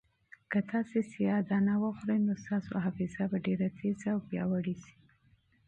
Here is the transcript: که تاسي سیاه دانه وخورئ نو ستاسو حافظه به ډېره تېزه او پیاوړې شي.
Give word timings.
که 0.51 0.59
تاسي 0.71 0.99
سیاه 1.11 1.39
دانه 1.49 1.73
وخورئ 1.83 2.17
نو 2.25 2.33
ستاسو 2.43 2.71
حافظه 2.85 3.23
به 3.31 3.37
ډېره 3.45 3.67
تېزه 3.77 4.07
او 4.13 4.19
پیاوړې 4.29 4.75
شي. 4.83 4.95